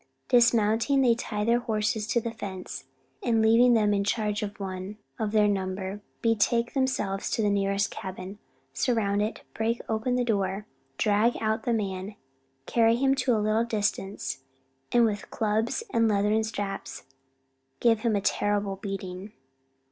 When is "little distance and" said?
13.37-15.05